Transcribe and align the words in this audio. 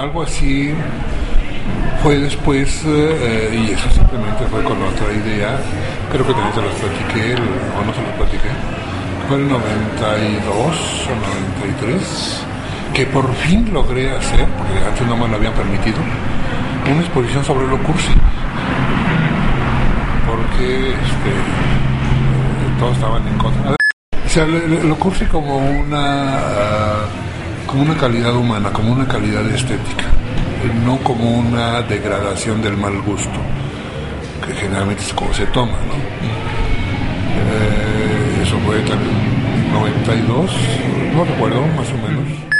Algo 0.00 0.22
así 0.22 0.74
fue 2.02 2.18
después, 2.18 2.82
eh, 2.86 3.50
y 3.52 3.70
eso 3.72 3.88
simplemente 3.90 4.44
fue 4.50 4.62
con 4.64 4.82
otra 4.82 5.12
idea, 5.12 5.56
creo 6.10 6.26
que 6.26 6.32
también 6.32 6.54
se 6.54 6.62
los 6.62 6.74
platiqué, 6.74 7.34
o 7.34 7.84
no 7.84 7.94
se 7.94 8.02
los 8.02 8.12
platiqué, 8.16 8.50
fue 9.28 9.36
el 9.36 9.48
92 9.48 11.06
o 11.06 11.14
93, 11.70 12.46
que 12.94 13.06
por 13.06 13.32
fin 13.34 13.72
logré 13.72 14.10
hacer, 14.10 14.44
porque 14.58 14.84
antes 14.86 15.06
no 15.06 15.16
me 15.16 15.28
lo 15.28 15.36
habían 15.36 15.54
permitido, 15.54 15.98
una 16.90 17.00
exposición 17.00 17.44
sobre 17.44 17.66
lo 17.68 17.78
cursi. 17.84 18.12
Porque 20.26 20.90
este, 20.90 21.30
eh, 21.30 22.76
todos 22.80 22.94
estaban 22.94 23.26
en 23.28 23.38
contra. 23.38 23.70
O 23.70 24.28
sea, 24.28 24.46
lo 24.46 24.96
cursi 24.96 25.24
como 25.26 25.58
una, 25.58 26.40
como 27.74 27.90
una 27.90 27.96
calidad 27.96 28.36
humana, 28.36 28.70
como 28.72 28.92
una 28.92 29.04
calidad 29.08 29.44
estética 29.50 30.04
no 30.86 30.96
como 30.98 31.28
una 31.40 31.82
degradación 31.82 32.62
del 32.62 32.76
mal 32.76 33.02
gusto, 33.02 33.40
que 34.46 34.54
generalmente 34.54 35.02
es 35.02 35.12
como 35.12 35.34
se 35.34 35.44
toma, 35.46 35.72
¿no? 35.72 35.94
Eh, 37.36 38.42
eso 38.42 38.56
fue 38.64 38.78
también 38.82 39.72
92, 39.72 40.50
no 41.16 41.24
recuerdo, 41.24 41.66
más 41.76 41.88
o 41.90 41.96
menos. 42.06 42.53